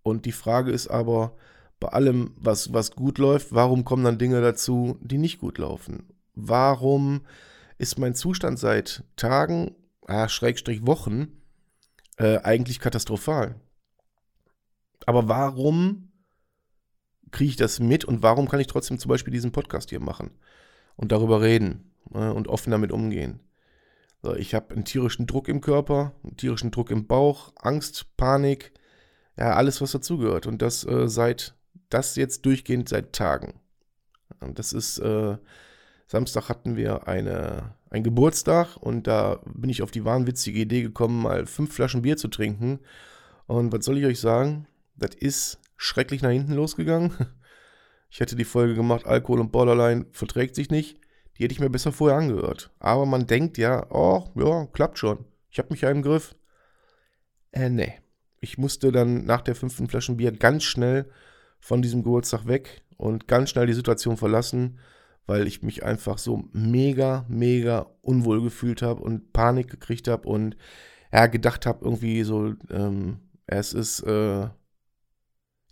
Und 0.02 0.24
die 0.24 0.32
Frage 0.32 0.70
ist 0.70 0.88
aber, 0.88 1.36
bei 1.80 1.88
allem, 1.88 2.34
was, 2.36 2.72
was 2.72 2.92
gut 2.92 3.18
läuft, 3.18 3.52
warum 3.52 3.84
kommen 3.84 4.04
dann 4.04 4.18
Dinge 4.18 4.40
dazu, 4.40 4.98
die 5.00 5.18
nicht 5.18 5.38
gut 5.38 5.58
laufen? 5.58 6.08
Warum 6.34 7.22
ist 7.78 7.98
mein 7.98 8.14
Zustand 8.14 8.58
seit 8.58 9.04
Tagen, 9.16 9.74
ah, 10.06 10.28
Schrägstrich 10.28 10.86
Wochen, 10.86 11.40
äh, 12.16 12.38
eigentlich 12.38 12.80
katastrophal? 12.80 13.60
Aber 15.06 15.28
warum 15.28 16.10
kriege 17.30 17.50
ich 17.50 17.56
das 17.56 17.78
mit 17.78 18.04
und 18.04 18.22
warum 18.22 18.48
kann 18.48 18.60
ich 18.60 18.66
trotzdem 18.66 18.98
zum 18.98 19.08
Beispiel 19.08 19.32
diesen 19.32 19.52
Podcast 19.52 19.90
hier 19.90 20.00
machen 20.00 20.30
und 20.96 21.12
darüber 21.12 21.40
reden 21.40 21.92
äh, 22.12 22.28
und 22.28 22.48
offen 22.48 22.70
damit 22.72 22.90
umgehen? 22.90 23.40
So, 24.20 24.34
ich 24.34 24.52
habe 24.54 24.74
einen 24.74 24.84
tierischen 24.84 25.28
Druck 25.28 25.46
im 25.46 25.60
Körper, 25.60 26.12
einen 26.24 26.36
tierischen 26.36 26.72
Druck 26.72 26.90
im 26.90 27.06
Bauch, 27.06 27.52
Angst, 27.56 28.16
Panik, 28.16 28.72
ja, 29.38 29.54
alles, 29.54 29.80
was 29.80 29.92
dazugehört. 29.92 30.46
Und 30.46 30.60
das 30.62 30.84
äh, 30.84 31.08
seit, 31.08 31.54
das 31.90 32.16
jetzt 32.16 32.44
durchgehend 32.44 32.88
seit 32.88 33.12
Tagen. 33.12 33.60
Und 34.40 34.58
das 34.58 34.72
ist, 34.72 34.98
äh, 34.98 35.36
Samstag 36.06 36.48
hatten 36.48 36.76
wir 36.76 37.06
eine, 37.06 37.74
einen 37.90 38.04
Geburtstag 38.04 38.76
und 38.76 39.06
da 39.06 39.40
bin 39.46 39.70
ich 39.70 39.82
auf 39.82 39.90
die 39.90 40.04
wahnwitzige 40.04 40.60
Idee 40.60 40.82
gekommen, 40.82 41.22
mal 41.22 41.46
fünf 41.46 41.72
Flaschen 41.72 42.02
Bier 42.02 42.16
zu 42.16 42.28
trinken. 42.28 42.80
Und 43.46 43.72
was 43.72 43.84
soll 43.84 43.98
ich 43.98 44.06
euch 44.06 44.20
sagen? 44.20 44.66
Das 44.96 45.14
ist 45.14 45.60
schrecklich 45.76 46.22
nach 46.22 46.30
hinten 46.30 46.54
losgegangen. 46.54 47.12
Ich 48.10 48.20
hätte 48.20 48.36
die 48.36 48.44
Folge 48.46 48.74
gemacht, 48.74 49.04
Alkohol 49.04 49.38
und 49.38 49.52
Borderline 49.52 50.06
verträgt 50.12 50.54
sich 50.54 50.70
nicht. 50.70 50.98
Die 51.36 51.44
hätte 51.44 51.52
ich 51.52 51.60
mir 51.60 51.68
besser 51.68 51.92
vorher 51.92 52.16
angehört. 52.16 52.70
Aber 52.78 53.04
man 53.04 53.26
denkt 53.26 53.58
ja, 53.58 53.86
oh, 53.90 54.24
ja, 54.34 54.64
klappt 54.72 54.98
schon. 54.98 55.26
Ich 55.50 55.58
habe 55.58 55.68
mich 55.70 55.82
ja 55.82 55.90
im 55.90 56.00
Griff. 56.00 56.34
Äh, 57.52 57.68
nee. 57.68 58.00
Ich 58.40 58.58
musste 58.58 58.92
dann 58.92 59.24
nach 59.24 59.42
der 59.42 59.54
fünften 59.54 59.88
Flasche 59.88 60.14
Bier 60.14 60.32
ganz 60.32 60.64
schnell 60.64 61.10
von 61.60 61.82
diesem 61.82 62.02
Geburtstag 62.02 62.46
weg 62.46 62.82
und 62.96 63.26
ganz 63.28 63.50
schnell 63.50 63.66
die 63.66 63.72
Situation 63.72 64.16
verlassen, 64.16 64.78
weil 65.26 65.46
ich 65.46 65.62
mich 65.62 65.84
einfach 65.84 66.18
so 66.18 66.44
mega, 66.52 67.26
mega 67.28 67.86
unwohl 68.00 68.42
gefühlt 68.42 68.82
habe 68.82 69.02
und 69.02 69.32
Panik 69.32 69.68
gekriegt 69.68 70.08
habe 70.08 70.28
und 70.28 70.56
ja, 71.12 71.26
gedacht 71.26 71.66
habe, 71.66 71.84
irgendwie 71.84 72.22
so, 72.22 72.54
ähm, 72.70 73.20
es 73.46 73.72
ist, 73.72 74.00
äh, 74.00 74.48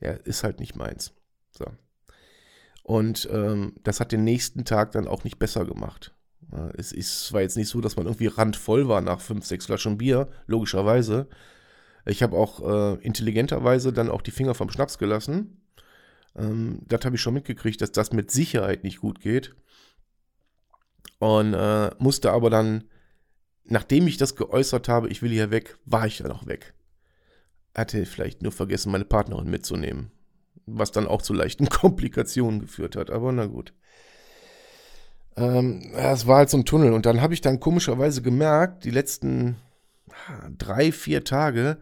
ja, 0.00 0.12
ist 0.24 0.44
halt 0.44 0.60
nicht 0.60 0.76
meins. 0.76 1.12
So. 1.50 1.66
Und 2.82 3.28
ähm, 3.32 3.74
das 3.82 4.00
hat 4.00 4.12
den 4.12 4.24
nächsten 4.24 4.64
Tag 4.64 4.92
dann 4.92 5.08
auch 5.08 5.24
nicht 5.24 5.38
besser 5.38 5.64
gemacht. 5.64 6.14
Es 6.76 6.92
ist, 6.92 7.32
war 7.32 7.40
jetzt 7.40 7.56
nicht 7.56 7.68
so, 7.68 7.80
dass 7.80 7.96
man 7.96 8.06
irgendwie 8.06 8.28
randvoll 8.28 8.86
war 8.86 9.00
nach 9.00 9.20
fünf, 9.20 9.44
sechs 9.44 9.66
Flaschen 9.66 9.98
Bier, 9.98 10.28
logischerweise. 10.46 11.28
Ich 12.06 12.22
habe 12.22 12.36
auch 12.36 12.60
äh, 12.62 13.04
intelligenterweise 13.04 13.92
dann 13.92 14.10
auch 14.10 14.22
die 14.22 14.30
Finger 14.30 14.54
vom 14.54 14.70
Schnaps 14.70 14.98
gelassen. 14.98 15.60
Ähm, 16.36 16.80
das 16.86 17.04
habe 17.04 17.16
ich 17.16 17.22
schon 17.22 17.34
mitgekriegt, 17.34 17.80
dass 17.80 17.92
das 17.92 18.12
mit 18.12 18.30
Sicherheit 18.30 18.84
nicht 18.84 19.00
gut 19.00 19.20
geht. 19.20 19.54
Und 21.18 21.54
äh, 21.54 21.90
musste 21.98 22.30
aber 22.30 22.50
dann, 22.50 22.84
nachdem 23.64 24.06
ich 24.06 24.16
das 24.16 24.36
geäußert 24.36 24.88
habe, 24.88 25.08
ich 25.08 25.22
will 25.22 25.30
hier 25.30 25.50
weg, 25.50 25.78
war 25.84 26.06
ich 26.06 26.18
dann 26.18 26.32
auch 26.32 26.46
weg. 26.46 26.74
Hatte 27.74 28.06
vielleicht 28.06 28.42
nur 28.42 28.52
vergessen, 28.52 28.92
meine 28.92 29.04
Partnerin 29.04 29.50
mitzunehmen 29.50 30.12
was 30.66 30.92
dann 30.92 31.06
auch 31.06 31.22
zu 31.22 31.32
leichten 31.32 31.68
Komplikationen 31.70 32.60
geführt 32.60 32.96
hat. 32.96 33.10
Aber 33.10 33.32
na 33.32 33.46
gut. 33.46 33.72
Ähm, 35.36 35.92
es 35.94 36.26
war 36.26 36.38
halt 36.38 36.50
so 36.50 36.58
ein 36.58 36.64
Tunnel. 36.64 36.92
Und 36.92 37.06
dann 37.06 37.20
habe 37.20 37.34
ich 37.34 37.40
dann 37.40 37.60
komischerweise 37.60 38.22
gemerkt, 38.22 38.84
die 38.84 38.90
letzten 38.90 39.56
drei, 40.58 40.92
vier 40.92 41.24
Tage, 41.24 41.78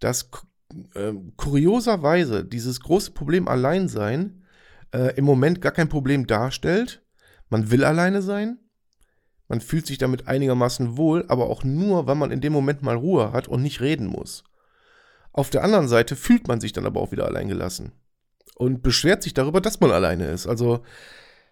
dass 0.00 0.30
äh, 0.94 1.12
kurioserweise 1.36 2.44
dieses 2.44 2.80
große 2.80 3.12
Problem 3.12 3.48
Alleinsein 3.48 4.44
äh, 4.92 5.14
im 5.16 5.24
Moment 5.24 5.60
gar 5.60 5.72
kein 5.72 5.88
Problem 5.88 6.26
darstellt. 6.26 7.02
Man 7.48 7.70
will 7.70 7.84
alleine 7.84 8.22
sein. 8.22 8.58
Man 9.48 9.60
fühlt 9.60 9.86
sich 9.86 9.98
damit 9.98 10.26
einigermaßen 10.26 10.96
wohl, 10.96 11.24
aber 11.28 11.48
auch 11.48 11.62
nur, 11.62 12.06
weil 12.06 12.16
man 12.16 12.32
in 12.32 12.40
dem 12.40 12.52
Moment 12.52 12.82
mal 12.82 12.96
Ruhe 12.96 13.32
hat 13.32 13.46
und 13.46 13.62
nicht 13.62 13.80
reden 13.80 14.06
muss. 14.06 14.42
Auf 15.32 15.50
der 15.50 15.62
anderen 15.62 15.86
Seite 15.86 16.16
fühlt 16.16 16.48
man 16.48 16.60
sich 16.60 16.72
dann 16.72 16.86
aber 16.86 17.00
auch 17.00 17.12
wieder 17.12 17.26
alleingelassen 17.26 17.92
und 18.56 18.82
beschwert 18.82 19.22
sich 19.22 19.34
darüber, 19.34 19.60
dass 19.60 19.80
man 19.80 19.92
alleine 19.92 20.26
ist. 20.26 20.46
Also 20.46 20.82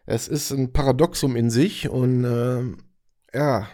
es 0.07 0.27
ist 0.27 0.51
ein 0.51 0.73
Paradoxum 0.73 1.37
in 1.37 1.51
sich 1.51 1.89
und 1.89 2.25
äh, 2.25 2.63
ja, 3.37 3.69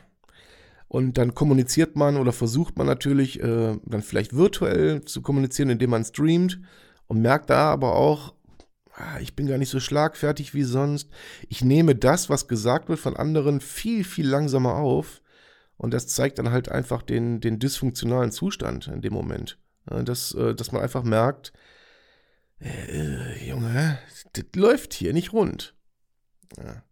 und 0.91 1.19
dann 1.19 1.37
kommuniziert 1.37 1.95
man 1.95 2.17
oder 2.17 2.33
versucht 2.33 2.77
man 2.77 2.89
natürlich 2.89 3.41
äh, 3.41 3.79
dann 3.85 4.03
vielleicht 4.03 4.35
virtuell 4.35 5.05
zu 5.05 5.23
kommunizieren, 5.23 5.71
indem 5.71 5.91
man 5.91 6.05
streamt 6.05 6.61
und 7.07 7.23
merkt 7.23 7.49
da 7.49 7.71
aber 7.71 7.95
auch, 7.95 8.35
ah, 8.95 9.21
ich 9.21 9.37
bin 9.37 9.47
gar 9.47 9.57
nicht 9.57 9.69
so 9.69 9.79
schlagfertig 9.79 10.53
wie 10.53 10.65
sonst. 10.65 11.09
Ich 11.49 11.63
nehme 11.63 11.95
das, 11.95 12.29
was 12.29 12.49
gesagt 12.49 12.89
wird 12.89 12.99
von 12.99 13.17
anderen, 13.17 13.61
viel, 13.61 14.03
viel 14.03 14.27
langsamer 14.27 14.75
auf. 14.75 15.23
Und 15.77 15.95
das 15.95 16.09
zeigt 16.09 16.41
dann 16.41 16.51
halt 16.51 16.69
einfach 16.69 17.03
den, 17.03 17.41
den 17.41 17.61
dysfunktionalen 17.61 18.33
Zustand 18.33 18.89
in 18.89 19.01
dem 19.01 19.13
Moment. 19.13 19.61
dass, 19.87 20.35
äh, 20.35 20.57
dass 20.57 20.73
man 20.73 20.83
einfach 20.83 21.05
merkt, 21.05 21.53
äh, 22.61 23.49
Junge, 23.49 24.01
das 24.33 24.45
läuft 24.57 24.93
hier 24.93 25.13
nicht 25.13 25.33
rund. 25.33 25.73
Ja. 26.59 26.83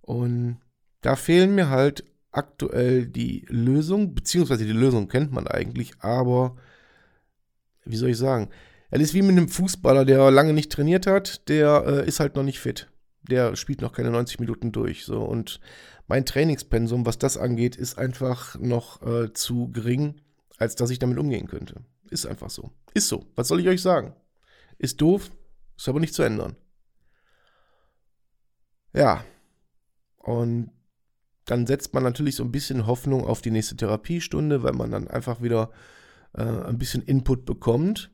Und 0.00 0.58
da 1.02 1.14
fehlen 1.14 1.54
mir 1.54 1.68
halt 1.68 2.02
aktuell 2.32 3.06
die 3.06 3.44
Lösung, 3.48 4.14
beziehungsweise 4.14 4.64
die 4.64 4.72
Lösung 4.72 5.08
kennt 5.08 5.32
man 5.32 5.46
eigentlich, 5.46 5.92
aber 6.00 6.56
wie 7.84 7.96
soll 7.96 8.10
ich 8.10 8.18
sagen? 8.18 8.50
Es 8.90 9.00
ist 9.00 9.14
wie 9.14 9.22
mit 9.22 9.32
einem 9.32 9.48
Fußballer, 9.48 10.04
der 10.04 10.30
lange 10.30 10.52
nicht 10.52 10.72
trainiert 10.72 11.06
hat, 11.06 11.48
der 11.48 11.84
äh, 11.86 12.08
ist 12.08 12.20
halt 12.20 12.36
noch 12.36 12.42
nicht 12.42 12.58
fit. 12.58 12.88
Der 13.22 13.54
spielt 13.54 13.82
noch 13.82 13.92
keine 13.92 14.10
90 14.10 14.40
Minuten 14.40 14.72
durch. 14.72 15.04
So. 15.04 15.22
Und 15.22 15.60
mein 16.08 16.26
Trainingspensum, 16.26 17.06
was 17.06 17.18
das 17.18 17.36
angeht, 17.36 17.76
ist 17.76 17.98
einfach 17.98 18.58
noch 18.58 19.02
äh, 19.02 19.32
zu 19.32 19.70
gering, 19.70 20.20
als 20.58 20.74
dass 20.74 20.90
ich 20.90 20.98
damit 20.98 21.18
umgehen 21.18 21.46
könnte. 21.46 21.84
Ist 22.10 22.26
einfach 22.26 22.50
so. 22.50 22.72
Ist 22.94 23.08
so. 23.08 23.26
Was 23.36 23.48
soll 23.48 23.60
ich 23.60 23.68
euch 23.68 23.82
sagen? 23.82 24.14
Ist 24.78 25.00
doof, 25.00 25.30
ist 25.76 25.88
aber 25.88 26.00
nicht 26.00 26.14
zu 26.14 26.22
ändern. 26.22 26.56
Ja. 28.92 29.24
Und 30.18 30.72
dann 31.50 31.66
setzt 31.66 31.94
man 31.94 32.04
natürlich 32.04 32.36
so 32.36 32.44
ein 32.44 32.52
bisschen 32.52 32.86
Hoffnung 32.86 33.26
auf 33.26 33.42
die 33.42 33.50
nächste 33.50 33.76
Therapiestunde, 33.76 34.62
weil 34.62 34.72
man 34.72 34.90
dann 34.90 35.08
einfach 35.08 35.42
wieder 35.42 35.70
äh, 36.32 36.42
ein 36.42 36.78
bisschen 36.78 37.02
Input 37.02 37.44
bekommt, 37.44 38.12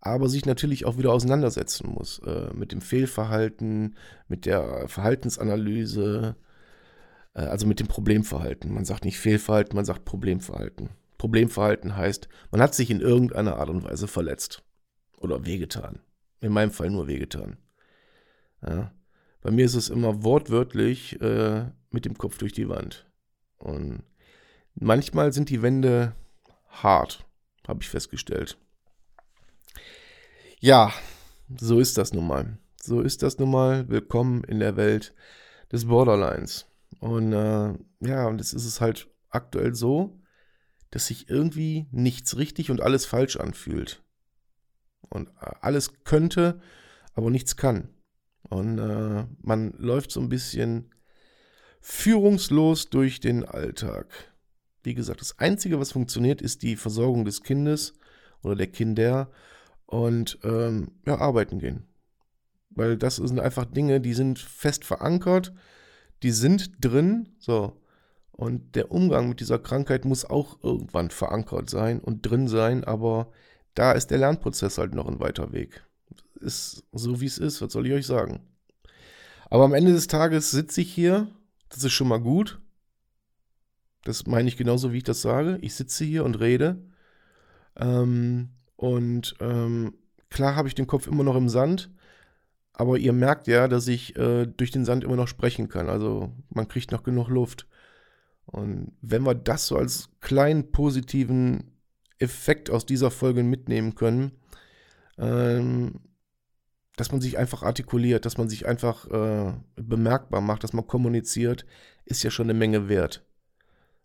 aber 0.00 0.28
sich 0.28 0.46
natürlich 0.46 0.84
auch 0.84 0.98
wieder 0.98 1.12
auseinandersetzen 1.12 1.88
muss 1.88 2.18
äh, 2.26 2.52
mit 2.54 2.72
dem 2.72 2.80
Fehlverhalten, 2.80 3.96
mit 4.26 4.46
der 4.46 4.88
Verhaltensanalyse, 4.88 6.34
äh, 7.34 7.42
also 7.42 7.68
mit 7.68 7.78
dem 7.78 7.86
Problemverhalten. 7.86 8.74
Man 8.74 8.84
sagt 8.84 9.04
nicht 9.04 9.20
Fehlverhalten, 9.20 9.76
man 9.76 9.84
sagt 9.84 10.04
Problemverhalten. 10.04 10.90
Problemverhalten 11.18 11.96
heißt, 11.96 12.28
man 12.50 12.60
hat 12.60 12.74
sich 12.74 12.90
in 12.90 13.00
irgendeiner 13.00 13.56
Art 13.56 13.70
und 13.70 13.84
Weise 13.84 14.08
verletzt. 14.08 14.64
Oder 15.18 15.46
wehgetan. 15.46 16.00
In 16.40 16.52
meinem 16.52 16.70
Fall 16.70 16.90
nur 16.90 17.06
wehgetan. 17.06 17.56
Ja. 18.60 18.92
Bei 19.46 19.52
mir 19.52 19.64
ist 19.64 19.76
es 19.76 19.90
immer 19.90 20.24
wortwörtlich 20.24 21.20
äh, 21.20 21.70
mit 21.92 22.04
dem 22.04 22.18
Kopf 22.18 22.36
durch 22.36 22.52
die 22.52 22.68
Wand. 22.68 23.08
Und 23.58 24.02
manchmal 24.74 25.32
sind 25.32 25.50
die 25.50 25.62
Wände 25.62 26.16
hart, 26.66 27.24
habe 27.68 27.80
ich 27.80 27.88
festgestellt. 27.88 28.58
Ja, 30.58 30.92
so 31.60 31.78
ist 31.78 31.96
das 31.96 32.12
nun 32.12 32.26
mal. 32.26 32.58
So 32.82 33.00
ist 33.00 33.22
das 33.22 33.38
nun 33.38 33.52
mal. 33.52 33.88
Willkommen 33.88 34.42
in 34.42 34.58
der 34.58 34.76
Welt 34.76 35.14
des 35.70 35.86
Borderlines. 35.86 36.66
Und 36.98 37.32
äh, 37.32 37.74
ja, 38.00 38.26
und 38.26 38.38
jetzt 38.38 38.52
ist 38.52 38.66
es 38.66 38.80
halt 38.80 39.08
aktuell 39.30 39.76
so, 39.76 40.20
dass 40.90 41.06
sich 41.06 41.30
irgendwie 41.30 41.86
nichts 41.92 42.36
richtig 42.36 42.72
und 42.72 42.80
alles 42.80 43.06
falsch 43.06 43.36
anfühlt. 43.36 44.02
Und 45.08 45.28
äh, 45.40 45.52
alles 45.60 46.02
könnte, 46.02 46.60
aber 47.14 47.30
nichts 47.30 47.56
kann. 47.56 47.95
Und 48.48 48.78
äh, 48.78 49.24
man 49.42 49.72
läuft 49.78 50.10
so 50.10 50.20
ein 50.20 50.28
bisschen 50.28 50.90
führungslos 51.80 52.90
durch 52.90 53.20
den 53.20 53.44
Alltag. 53.44 54.06
Wie 54.82 54.94
gesagt, 54.94 55.20
das 55.20 55.38
Einzige, 55.38 55.80
was 55.80 55.92
funktioniert, 55.92 56.40
ist 56.40 56.62
die 56.62 56.76
Versorgung 56.76 57.24
des 57.24 57.42
Kindes 57.42 57.94
oder 58.42 58.54
der 58.54 58.68
Kinder 58.68 59.30
und 59.86 60.38
ähm, 60.44 60.92
ja, 61.06 61.18
arbeiten 61.18 61.58
gehen. 61.58 61.84
Weil 62.70 62.96
das 62.96 63.16
sind 63.16 63.40
einfach 63.40 63.64
Dinge, 63.64 64.00
die 64.00 64.14
sind 64.14 64.38
fest 64.38 64.84
verankert, 64.84 65.52
die 66.22 66.30
sind 66.30 66.84
drin, 66.84 67.30
so. 67.38 67.80
Und 68.32 68.76
der 68.76 68.90
Umgang 68.90 69.30
mit 69.30 69.40
dieser 69.40 69.58
Krankheit 69.58 70.04
muss 70.04 70.26
auch 70.26 70.62
irgendwann 70.62 71.08
verankert 71.08 71.70
sein 71.70 72.00
und 72.00 72.22
drin 72.22 72.48
sein, 72.48 72.84
aber 72.84 73.32
da 73.74 73.92
ist 73.92 74.10
der 74.10 74.18
Lernprozess 74.18 74.76
halt 74.76 74.94
noch 74.94 75.06
ein 75.06 75.20
weiter 75.20 75.52
Weg. 75.52 75.85
Ist 76.36 76.84
so, 76.92 77.20
wie 77.20 77.26
es 77.26 77.38
ist, 77.38 77.60
was 77.62 77.72
soll 77.72 77.86
ich 77.86 77.92
euch 77.92 78.06
sagen? 78.06 78.40
Aber 79.50 79.64
am 79.64 79.74
Ende 79.74 79.92
des 79.92 80.06
Tages 80.06 80.50
sitze 80.50 80.80
ich 80.80 80.92
hier, 80.92 81.28
das 81.68 81.84
ist 81.84 81.92
schon 81.92 82.08
mal 82.08 82.20
gut. 82.20 82.60
Das 84.04 84.26
meine 84.26 84.48
ich 84.48 84.56
genauso, 84.56 84.92
wie 84.92 84.98
ich 84.98 85.04
das 85.04 85.22
sage. 85.22 85.58
Ich 85.62 85.74
sitze 85.74 86.04
hier 86.04 86.24
und 86.24 86.38
rede. 86.40 86.80
Ähm, 87.76 88.50
und 88.76 89.34
ähm, 89.40 89.94
klar 90.30 90.56
habe 90.56 90.68
ich 90.68 90.74
den 90.74 90.86
Kopf 90.86 91.06
immer 91.06 91.24
noch 91.24 91.36
im 91.36 91.48
Sand, 91.48 91.90
aber 92.72 92.98
ihr 92.98 93.12
merkt 93.12 93.46
ja, 93.46 93.68
dass 93.68 93.88
ich 93.88 94.16
äh, 94.16 94.46
durch 94.46 94.70
den 94.70 94.84
Sand 94.84 95.04
immer 95.04 95.16
noch 95.16 95.28
sprechen 95.28 95.68
kann. 95.68 95.88
Also 95.88 96.32
man 96.50 96.68
kriegt 96.68 96.92
noch 96.92 97.02
genug 97.02 97.28
Luft. 97.28 97.66
Und 98.46 98.92
wenn 99.00 99.24
wir 99.24 99.34
das 99.34 99.66
so 99.66 99.76
als 99.76 100.10
kleinen 100.20 100.70
positiven 100.70 101.72
Effekt 102.18 102.70
aus 102.70 102.86
dieser 102.86 103.10
Folge 103.10 103.42
mitnehmen 103.42 103.94
können, 103.94 104.32
ähm, 105.18 106.00
dass 106.96 107.12
man 107.12 107.20
sich 107.20 107.38
einfach 107.38 107.62
artikuliert, 107.62 108.24
dass 108.24 108.38
man 108.38 108.48
sich 108.48 108.66
einfach 108.66 109.08
äh, 109.10 109.52
bemerkbar 109.76 110.40
macht, 110.40 110.64
dass 110.64 110.72
man 110.72 110.86
kommuniziert, 110.86 111.66
ist 112.06 112.22
ja 112.22 112.30
schon 112.30 112.46
eine 112.46 112.58
Menge 112.58 112.88
wert. 112.88 113.24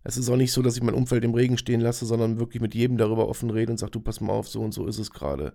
Es 0.03 0.17
ist 0.17 0.29
auch 0.29 0.35
nicht 0.35 0.51
so, 0.51 0.61
dass 0.61 0.75
ich 0.75 0.83
mein 0.83 0.95
Umfeld 0.95 1.23
im 1.23 1.33
Regen 1.33 1.57
stehen 1.57 1.79
lasse, 1.79 2.05
sondern 2.05 2.39
wirklich 2.39 2.61
mit 2.61 2.75
jedem 2.75 2.97
darüber 2.97 3.27
offen 3.27 3.49
rede 3.49 3.71
und 3.71 3.77
sage, 3.77 3.91
du 3.91 3.99
pass 3.99 4.19
mal 4.19 4.33
auf, 4.33 4.47
so 4.47 4.61
und 4.61 4.73
so 4.73 4.87
ist 4.87 4.99
es 4.99 5.11
gerade. 5.11 5.53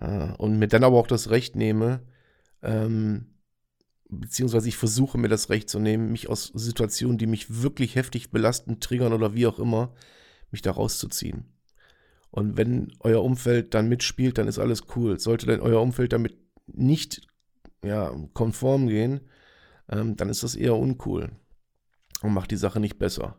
Ja, 0.00 0.34
und 0.34 0.58
mir 0.58 0.68
dann 0.68 0.84
aber 0.84 0.98
auch 0.98 1.06
das 1.06 1.30
Recht 1.30 1.56
nehme, 1.56 2.02
ähm, 2.62 3.26
beziehungsweise 4.08 4.68
ich 4.68 4.76
versuche 4.76 5.18
mir 5.18 5.28
das 5.28 5.48
Recht 5.48 5.70
zu 5.70 5.78
nehmen, 5.78 6.12
mich 6.12 6.28
aus 6.28 6.52
Situationen, 6.54 7.18
die 7.18 7.26
mich 7.26 7.62
wirklich 7.62 7.96
heftig 7.96 8.30
belasten, 8.30 8.80
triggern 8.80 9.12
oder 9.12 9.34
wie 9.34 9.46
auch 9.46 9.58
immer, 9.58 9.94
mich 10.50 10.62
da 10.62 10.70
rauszuziehen. 10.70 11.51
Und 12.32 12.56
wenn 12.56 12.92
euer 13.00 13.22
Umfeld 13.22 13.74
dann 13.74 13.88
mitspielt, 13.88 14.38
dann 14.38 14.48
ist 14.48 14.58
alles 14.58 14.84
cool. 14.96 15.20
Sollte 15.20 15.46
denn 15.46 15.60
euer 15.60 15.80
Umfeld 15.80 16.14
damit 16.14 16.36
nicht 16.66 17.20
ja, 17.84 18.10
konform 18.32 18.88
gehen, 18.88 19.20
ähm, 19.90 20.16
dann 20.16 20.30
ist 20.30 20.42
das 20.42 20.54
eher 20.54 20.76
uncool 20.76 21.30
und 22.22 22.32
macht 22.32 22.50
die 22.50 22.56
Sache 22.56 22.80
nicht 22.80 22.98
besser. 22.98 23.36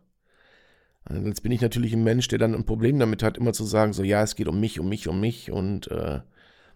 Und 1.08 1.26
jetzt 1.26 1.42
bin 1.42 1.52
ich 1.52 1.60
natürlich 1.60 1.92
ein 1.92 2.04
Mensch, 2.04 2.28
der 2.28 2.38
dann 2.38 2.54
ein 2.54 2.64
Problem 2.64 2.98
damit 2.98 3.22
hat, 3.22 3.36
immer 3.36 3.52
zu 3.52 3.64
sagen, 3.64 3.92
so 3.92 4.04
ja, 4.04 4.22
es 4.22 4.36
geht 4.36 4.48
um 4.48 4.60
mich, 4.60 4.78
um 4.78 4.88
mich, 4.88 5.08
um 5.08 5.20
mich 5.20 5.50
und 5.50 5.90
äh, 5.90 6.20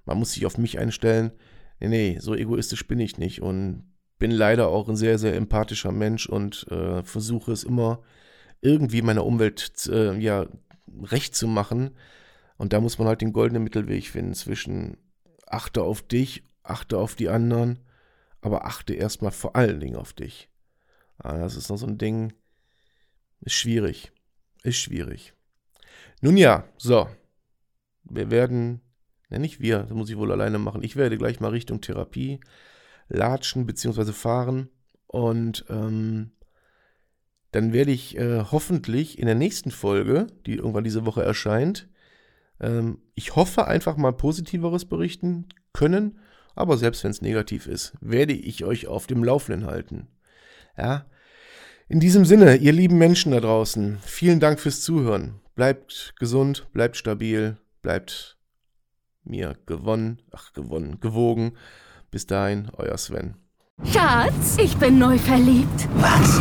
man 0.05 0.19
muss 0.19 0.33
sich 0.33 0.45
auf 0.45 0.59
mich 0.59 0.79
einstellen. 0.79 1.31
Nee, 1.81 1.89
nee, 1.89 2.19
so 2.21 2.35
egoistisch 2.35 2.87
bin 2.89 2.99
ich 2.99 3.19
nicht 3.19 3.41
und 3.43 3.85
bin 4.19 4.33
leider 4.33 4.69
auch 4.69 4.89
ein 4.89 4.97
sehr, 4.97 5.19
sehr 5.19 5.37
empathischer 5.37 5.93
Mensch 5.93 6.29
und 6.29 6.67
äh, 6.71 7.05
versuche 7.05 7.53
es 7.53 7.63
immer 7.63 8.03
irgendwie 8.61 9.03
meiner 9.03 9.25
Umwelt 9.25 9.89
äh, 9.91 10.19
ja, 10.19 10.47
recht 11.05 11.35
zu 11.35 11.47
machen. 11.47 11.97
Und 12.57 12.73
da 12.73 12.81
muss 12.81 12.99
man 12.99 13.09
halt 13.09 13.21
den 13.21 13.33
goldenen 13.33 13.63
Mittelweg 13.63 14.09
finden 14.09 14.35
zwischen 14.35 14.97
achte 15.47 15.83
auf 15.83 16.03
dich, 16.03 16.43
achte 16.63 16.99
auf 16.99 17.15
die 17.15 17.29
anderen, 17.29 17.79
aber 18.41 18.67
achte 18.67 18.95
erstmal 18.95 19.33
vor 19.33 19.57
allen 19.57 19.81
Dingen 19.81 19.97
auf 19.97 20.13
dich. 20.13 20.49
Ah, 21.19 21.39
das 21.39 21.57
ist 21.57 21.69
noch 21.69 21.79
so 21.79 21.87
ein 21.87 21.99
Ding, 21.99 22.33
ist 23.41 23.55
schwierig, 23.55 24.13
ist 24.63 24.77
schwierig. 24.79 25.35
Nun 26.21 26.37
ja, 26.37 26.65
so, 26.77 27.09
wir 28.05 28.31
werden, 28.31 28.81
ne, 29.29 29.39
nicht 29.39 29.61
wir, 29.61 29.81
das 29.81 29.91
muss 29.91 30.11
ich 30.11 30.17
wohl 30.17 30.33
alleine 30.33 30.59
machen, 30.59 30.83
ich 30.83 30.97
werde 30.97 31.19
gleich 31.19 31.41
mal 31.41 31.51
Richtung 31.51 31.81
Therapie 31.81 32.41
latschen 33.09 33.67
bzw. 33.67 34.13
fahren 34.13 34.69
und 35.07 35.65
ähm, 35.69 36.33
dann 37.53 37.73
werde 37.73 37.91
ich 37.91 38.17
äh, 38.17 38.45
hoffentlich 38.51 39.19
in 39.19 39.27
der 39.27 39.35
nächsten 39.35 39.71
Folge, 39.71 40.27
die 40.47 40.57
irgendwann 40.57 40.85
diese 40.85 41.07
Woche 41.07 41.23
erscheint, 41.23 41.89
ähm, 42.61 42.99
ich 43.15 43.37
hoffe 43.37 43.67
einfach 43.67 43.97
mal 43.97 44.13
positiveres 44.13 44.85
berichten 44.85 45.47
können, 45.73 46.19
aber 46.55 46.77
selbst 46.77 47.05
wenn 47.05 47.11
es 47.11 47.23
negativ 47.23 47.67
ist, 47.67 47.95
werde 48.01 48.33
ich 48.33 48.65
euch 48.65 48.89
auf 48.89 49.07
dem 49.07 49.23
Laufenden 49.23 49.67
halten. 49.67 50.09
Ja. 50.77 51.07
In 51.89 52.01
diesem 52.01 52.25
Sinne, 52.25 52.57
ihr 52.57 52.73
lieben 52.73 52.99
Menschen 52.99 53.33
da 53.33 53.41
draußen, 53.41 53.99
vielen 54.03 54.41
Dank 54.41 54.61
fürs 54.61 54.83
Zuhören. 54.83 55.41
Bleibt 55.55 56.15
gesund, 56.19 56.67
bleibt 56.73 56.97
stabil, 56.97 57.57
bleibt 57.81 58.37
mir 59.25 59.57
gewonnen, 59.67 60.21
ach 60.31 60.53
gewonnen, 60.53 61.01
gewogen. 61.01 61.53
Bis 62.11 62.27
dahin, 62.27 62.71
euer 62.77 62.97
Sven. 62.97 63.37
Schatz, 63.85 64.57
ich 64.59 64.77
bin 64.77 64.99
neu 64.99 65.19
verliebt. 65.19 65.89
Was? 65.97 66.41